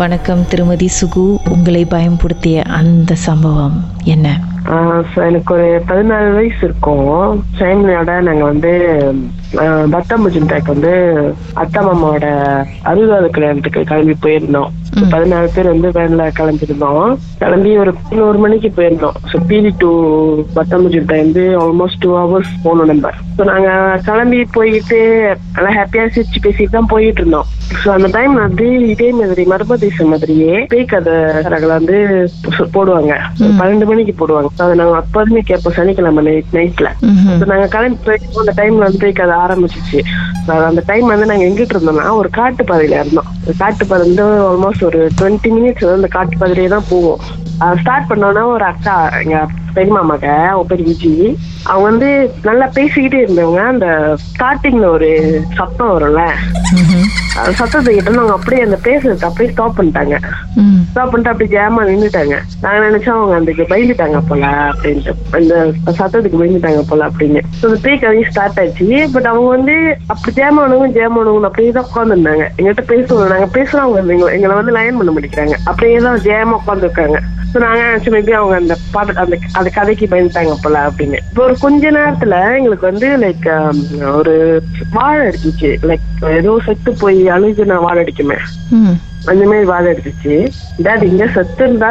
[0.00, 1.36] வணக்கம் திருமதி சுகு.
[1.48, 4.40] உங்களை பயன்படுத்திய அந்த சம்பவம் என்ன?
[5.28, 7.08] எனக்கு ஒரு பதினாலு வயசு இருக்கும்.
[7.58, 8.72] ஃபேமிலியோட நாங்க வந்து
[9.62, 10.92] ஆஹ் பத்தாம்பூஜின்டாக்கு வந்து
[11.54, 12.26] அத்தா மாமாவோட
[12.84, 14.68] அறுபதாவது கல்யாணத்துக்கு கிளம்பி போயிருந்தோம்.
[15.10, 19.16] பதினாலு பேர் வந்து வேன்ல கிளம்பிருந்தோம் கிளம்பி ஒரு பதினோரு மணிக்கு போயிருந்தோம்.
[19.32, 19.90] ஸோ பிடி டு
[20.56, 23.68] பத்தாம்பூஜின்டா வந்து ஆல்மோஸ்ட் டூ ஹவர்ஸ் போகணும் நம்ம ஸோ நாங்க
[24.04, 24.98] கிளம்பி போயிட்டு
[25.56, 27.48] நல்லா ஹாப்பியா சிரிச்சு பேசிட்டு தான் போயிட்டு இருந்தோம்.
[27.84, 31.16] ஸோ அந்த டைம் வந்து இதே மாதிரி மர்மதேசம் மாதிரியே பேய் கதை
[31.68, 31.98] வந்து
[32.72, 33.12] போடுவாங்க.
[33.60, 34.50] பன்னெண்டு மணிக்கு போடுவாங்க.
[34.64, 36.88] அதை நாங்க அப்போதுமே கேட்போம் சனிக்கிழமை நைட் நைட்ல.
[37.52, 40.00] நாங்க கிளம்பி போயிட்டு அந்த டைம்ல வந்து பேய் கதை ஆரம்பிச்சிச்சு
[40.70, 43.30] அந்த டைம் வந்து நாங்க எங்கிட்டு இருந்தோம்னா ஒரு காட்டு பாதையில இருந்தோம்.
[43.62, 47.22] காட்டு பாதை வந்து ஆல்மோஸ்ட் ஒரு டுவெண்ட்டி மினிட்ஸ் வந்து அந்த காட்டு பாதையிலே தான் போவோம்.
[47.80, 49.38] ஸ்டார்ட் பண்ணோன்னா ஒரு அக்கா எங்க
[49.76, 51.12] பெரியமா மக அவங்க பேர் விஜி.
[51.70, 52.08] அவங்க வந்து
[52.48, 53.62] நல்லா பேசிக்கிட்டே இருந்தவங்க.
[53.72, 53.86] அந்த
[54.28, 55.10] ஸ்டார்டிங்ல ஒரு
[55.58, 56.22] சத்தம் வரும்ல.
[57.30, 60.18] சத்தத்தை கிட்ட நாங்க அப்படியே அந்த பேசுறது அப்படியே ஸ்டாப் பண்ணிட்டாங்க.
[60.90, 62.38] ஸ்டாப் பண்ணிட்டு அப்படி ஜாமா நின்னுட்டாங்க.
[62.60, 65.14] நாங்க நினைச்சோம் அவங்க அதுக்கு பயந்துட்டாங்க போல அப்படின்ட்டு.
[65.30, 67.40] அந்த சத்தத்துக்கு பயந்துட்டாங்க போல அப்படின்னு.
[67.62, 69.08] அந்த பேய் கதையும் ஸ்டார்ட் ஆச்சு.
[69.12, 74.72] பட் அவங்க வந்து அப்படி ஜேமானவங்க ஜேமானவங்க அப்படியே தான் உட்காந்துருந்தாங்க எங்கள்கிட்ட பேசுவோம் நாங்க எங்களை- எங்களை வந்து
[74.72, 75.54] லைன் பண்ண மாட்டேங்கிறாங்க.
[75.64, 77.20] அப்படியே தான் ஜேமா உட்காந்துருக்காங்க
[77.58, 81.18] நாங்க நினைச்சோம் மேபி அவங்க அந்த பாட்டு அந்த அந்த கதைக்கு பயந்துட்டாங்க போல அப்படின்னு.
[81.30, 83.46] இப்போ ஒரு கொஞ்ச நேரத்துல எங்களுக்கு வந்து லைக்
[84.18, 85.70] ஒரு வாழை அடிச்சிச்சு.
[85.90, 88.38] லைக் ஏதோ செத்து போய் அழுகுன வாழை அடிக்குமே.
[89.30, 90.34] அந்த மாதிரி வாழை எடுத்துச்சு
[90.84, 91.90] டேட் இங்க செத்து இருந்தா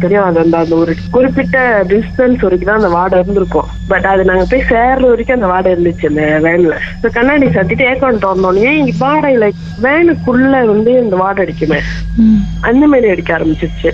[0.00, 0.24] தெரியும்.
[0.24, 3.70] அது அந்த அந்த ஒரு குறிப்பிட்ட டிஸ்டன்ஸ் வரைக்கும் தான் அந்த வாடை இருந்திருக்கும்.
[3.88, 6.76] பட் அது நாங்க போய் சேர்ற வரைக்கும் அந்த வாடை இருந்துச்சு அந்த வேன்ல.
[6.96, 11.80] இந்த கண்ணாடி சத்திட்டு ஏக்கௌண்ட் திறந்தோடனே இங்க வாடை லைக் வேனுக்குள்ள வந்து இந்த வாடை அடிக்குமே.
[12.60, 13.92] அந்த மாதிரி அடிக்க ஆரம்பிச்சிருச்சு.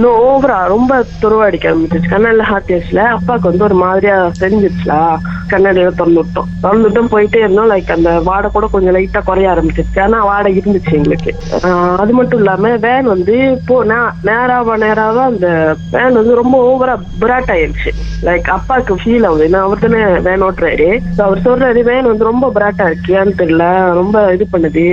[0.00, 2.70] இன்னும் ஓவரா ரொம்ப துருவ அடிக்க ஆரம்பிச்சிருச்சு கண்ணாடில ஹார்ட்
[3.14, 4.94] அப்பாவுக்கு வந்து ஒரு மாதிரியா தெரிஞ்சிருச்சுல.
[5.50, 5.94] கண்ணாடியில
[6.60, 7.70] திறந்து விட்டோம் போயிட்டே இருந்தோம்.
[7.70, 10.00] லைக் அந்த வாடை கூட கொஞ்சம் லைட்டா குறைய ஆரம்பிச்சிருச்சு.
[10.02, 11.34] ஆனா வாடை இருந்துச்சு எங்களுக்கு.
[11.96, 17.50] அது மட்டும் இல்லாம வேன் வந்து இப்போ நே- நேராவா நேராவா அந்த வேன் வந்து ரொம்ப ஓவரா பிராட்
[17.52, 17.90] ஆயிருச்சு.
[18.22, 19.48] லைக் அப்பாவுக்கு ஃபீல் ஆகுது.
[19.48, 20.88] ஏன்னா அவர் தானே வேன் ஓட்டுறாரு.
[21.18, 23.64] ஸோ அவர் சொல்றாரு வேன் வந்து ரொம்ப பிராட்டா இருக்கியான்னு தெரியல.
[23.92, 24.84] ரொம்ப இது பண்ணுது.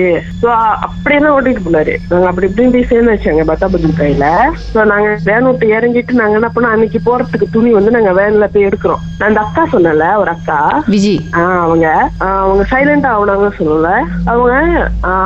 [0.44, 0.46] ஸோ
[0.88, 1.96] அப்படியே தான் ஓட்டிட்டு போனாரு.
[2.10, 4.26] நாங்க அப்படி இப்படின்னு போய் சேர்ந்து வச்சாங்க பத்தாபதி கையில.
[4.76, 6.72] ஸோ நாங்க வேன் விட்டு இறங்கிட்டு நாங்க என்ன பண்ணோம்?
[6.72, 9.02] அன்னைக்கு போறதுக்கு துணி வந்து நாங்க வேன்ல போய் எடுக்கிறோம்.
[9.18, 10.47] நான் அந்த அக்கா சொன்னல ஒரு அக்கா
[10.90, 11.20] விஜி.
[11.32, 13.90] ஆஹ் அவங்க அவங்க சைலண்டா ஆகுனாங்க சொல்லல.
[14.26, 14.56] அவங்க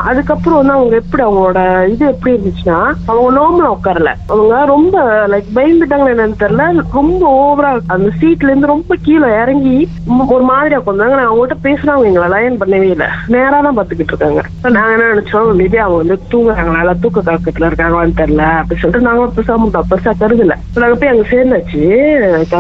[0.04, 4.14] அதுக்கப்புறம் வந்து அவங்க எப்படி அவங்களோட இது எப்படி இருந்துச்சுன்னா அவங்க நோம்பல உட்காரல.
[4.28, 6.84] அவங்க ரொம்ப லைக் பயந்துட்டாங்க என்னன்னு தெரியல.
[6.94, 9.88] ரொம்ப ஓவரா அந்த சீட்ல இருந்து ரொம்ப கீழே இறங்கி
[10.30, 13.08] ஒரு மாதிரி உட்காந்தாங்க நான் அவங்ககிட்ட பேசுறாங்க எங்களை லைன் பண்ணவே இல்லை.
[13.28, 14.42] நேரா தான் பாத்துக்கிட்டு இருக்காங்க.
[14.70, 15.60] நாங்க என்ன நினைச்சோம்?
[15.62, 17.00] மேபி அவங்க வந்து தூங்குறாங்களா?
[17.00, 18.44] தூக்க கலக்கத்துல இருக்காங்களான்னு தெரியல.
[18.62, 21.82] அப்படி சொல்லிட்டு நாங்க பெருசா முட்டோம் பெருசா கருதுல நாங்க போய் அங்க சேர்ந்தாச்சு.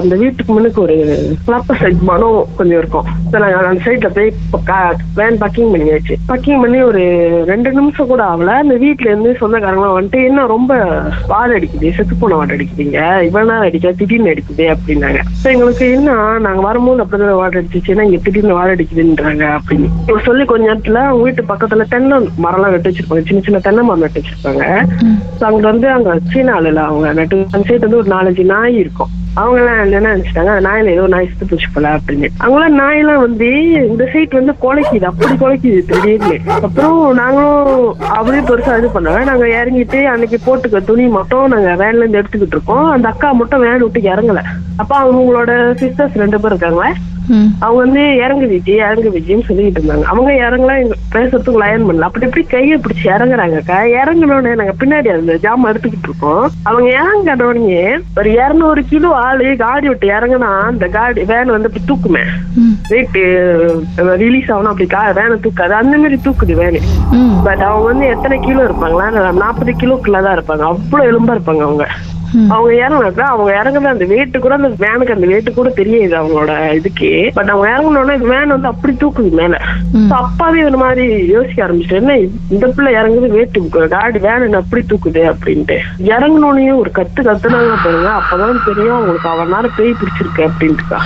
[0.01, 0.95] அந்த வீட்டுக்கு முன்னுக்கு ஒரு
[1.47, 3.05] கிளப்ப சைட் மனம் கொஞ்சம் இருக்கும்.
[3.31, 4.33] So, நாங்க அந்த சைட்ல போய்
[5.15, 6.15] வேன் பக்கிங் பண்ணியாச்சு.
[6.27, 7.01] பக்கிங் பண்ணி ஒரு
[7.47, 8.45] ரெண்டு நிமிஷம் கூட ஆகல.
[8.45, 11.93] அந்த வீட்ல இருந்து சொந்தக்காரங்க வந்துட்டு என்ன ரொம்ப வாடை அடிக்குது?
[11.93, 13.21] செத்து போன வாடை அடிக்குதுங்க.
[13.21, 15.19] இவ்வளவு நேரம் அடிக்க திடீர்னு அடிக்குது அப்படின்னாங்க.
[15.43, 19.89] எங்களுக்கு என்ன நாங்க வரும்போது அப்படிதான் வாடை அடிச்சிச்சுன்னா இங்க திடீர்னு வாடை அடிக்குதுன்றாங்க அப்படின்னு.
[20.07, 23.25] இவங்க சொல்லி கொஞ்ச நேரத்துல அவங்க வீட்டு பக்கத்துல தென்னை மரம்லாம் நட்டு வச்சிருப்பாங்க.
[23.25, 24.83] சின்ன சின்ன தென்னை மரம் நட்டு வச்சிருப்பாங்க.
[25.39, 29.07] அங்க வந்து அங்க சீன ஆளுல அவங்க நட்டு அந்த சைடு வந்து ஒரு நாலஞ்சு நாய் இருக்கும்.
[29.35, 30.53] அவங்க எல்லாம் என்ன நினைச்சிட்டாங்க?
[30.67, 32.27] நாயில ஏதோ நாய் சுத்து பிடிச்சி போல அப்படின்னு.
[32.43, 35.03] அவங்களாம் நாயெல்லாம் வந்து இந்த சைட் வந்து குலைக்குது.
[35.03, 36.39] அப்படி குலைக்குது திடீர்னு.
[36.67, 42.21] அப்புறம் நாங்களும் அப்படியே பெருசா இது பண்ணாங்க நாங்க இறங்கிட்டு அன்னைக்கு போட்டுக்க துணி மட்டும் நாங்க வேன்ல இருந்து
[42.21, 42.89] எடுத்துக்கிட்டு இருக்கோம்.
[42.89, 44.41] அந்த அக்கா மட்டும் வேன் விட்டு இறங்கல.
[44.77, 45.51] அப்ப அவங்களோட
[45.83, 46.93] சிஸ்டர்ஸ் ரெண்டு பேர் இருக்காங்க.
[47.59, 50.03] அவங்க வந்து இறங்கு விஜய் இறங்கு விஜய்னு சொல்லிட்டு இருந்தாங்க.
[50.03, 51.99] அவங்க இறங்கலாம் எங்க பேசுறதுக்கு லயன் பண்ணல.
[51.99, 56.49] அப்படி இப்படி கையை பிடிச்சி இறங்குறாங்கக்கா இறங்கினோடனே நாங்க பின்னாடி அந்த ஜாம எடுத்துக்கிட்டு இருக்கோம்.
[56.63, 62.23] அவங்க இறங்கினோடனே ஒரு இருநூறு கிலோ ஆளு காடி விட்டு இறங்குனா அந்த காடி வேன் வந்து இப்படி தூக்குமே
[62.61, 62.73] ம்.
[62.89, 63.17] வெயிட்
[64.21, 66.81] ரிலீஸ் ஆகணும் அப்படி கா வேனை தூக்காது அந்த மாதிரி தூக்குது வேனு.
[67.43, 69.07] பட் அவங்க வந்து எத்தனை கிலோ இருப்பாங்களா
[69.39, 71.85] நாற்பது கிலோக்குள்ள தான் இருப்பாங்க அவ்வளவு எலும்பா இருப்பாங்க அவங்க.
[72.53, 77.11] அவங்க இறங்கினாக்கா அவங்க இறங்குற அந்த வெயிட் கூட அந்த வேனுக்கு அந்த வெயிட் கூட தெரியாது அவங்களோட இதுக்கு.
[77.33, 79.55] பட் அவங்க இறங்கினோடனே வேன் வந்து அப்படி தூக்குது மேல.
[80.21, 81.05] அப்பாவே ஒரு மாதிரி
[81.35, 82.17] யோசிக்க ஆரம்பிச்சிட்டு என்ன
[82.55, 83.59] இந்த பிள்ளை இறங்குது வெயிட்
[83.95, 85.23] காடி வேன் அப்படி தூக்குது?
[85.31, 85.77] அப்படின்ட்டு.
[86.13, 88.09] இறங்கினோடனே ஒரு கத்து கத்துனாங்க பாருங்க.
[88.19, 90.99] அப்பதான் தெரியும் அவங்களுக்கு அவன் நேரம் பேய் பிடிச்சிருக்கு அப்படின்ட்டுக்கா.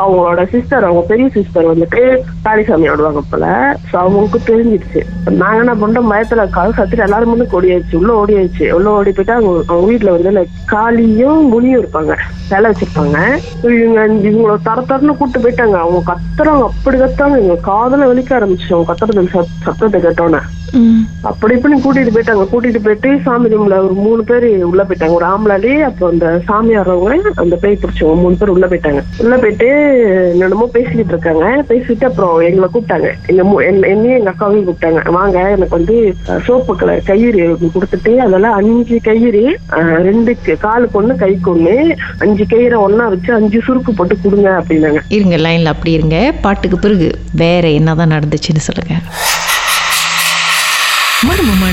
[0.00, 2.02] அவங்களோட சிஸ்டர் அவங்க பெரிய சிஸ்டர் வந்துட்டு
[2.44, 3.46] காளிசாமி ஆடுவாங்க போல.
[3.90, 5.00] ஸோ அவங்களுக்கு தெரிஞ்சிடுச்சு.
[5.42, 7.94] நாங்க என்ன பண்றோம் பயத்துல கதை சத்துட்டு எல்லாரும் முன்னு ஓடியாச்சு.
[8.00, 8.66] உள்ள ஓடியாச்சு.
[8.70, 12.12] உள்ள ஓடி போயிட்டு அவங்க அவங்க வீட்டுல வந்து like காளியும் முனியும் இருப்பாங்க.
[12.48, 13.16] சிலை வச்சிருப்பாங்க.
[13.62, 15.76] இவங்க இவங்கள தர தரன்னு கூட்டு போயிட்டாங்க.
[15.84, 19.24] அவங்க கத்துறாங்க அப்படி கத்தாங்க எங்க காதல வலிக்க ஆரம்பிச்சு அவங்க கத்துறது
[19.64, 20.40] சத்தத்தை கேட்டோன்னே
[21.20, 22.46] அப்படி இப்படி கூட்டிட்டு போயிட்டாங்க.
[22.52, 25.12] கூட்டிட்டு போயிட்டு சாமி ரூம்ல ஒரு மூணு பேர் உள்ள போயிட்டாங்க.
[25.12, 29.02] ஒரு ஆம்பளாடி அப்புறம் அந்த சாமியாரவங்க அந்த பேய் பிடிச்சவங்க மூணு பேர் உள்ள போயிட்டாங்க.
[29.18, 29.66] உள்ள போயிட்டு
[30.32, 31.64] என்னென்னமோ பேசிக்கிட்டு இருக்காங்க.
[31.68, 33.10] பேசிட்டு அப்புறம் எங்களை கூப்பிட்டாங்க.
[33.26, 35.10] எங்க மூ- என்ன- என்னையும் எங்க அக்காவையும் கூப்பிட்டாங்க.
[35.10, 41.96] வாங்க எனக்கு வந்து சோப்பு கலர் கயிறு கொடுத்துட்டு அதெல்லாம் அஞ்சு கயிறு ரெண்டு காலுக்கு ஒண்ணு கைக்கு ஒண்ணு
[42.18, 44.98] அஞ்சு கயிறை ஒன்னா வச்சு அஞ்சு சுருக்கு போட்டு கொடுங்க அப்படின்னாங்க.
[45.08, 46.34] இருங்க லைன்ல அப்படி இருங்க.
[46.40, 49.02] பாட்டுக்கு பிறகு வேற என்னதான் நடந்துச்சுன்னு சொல்லுங்க.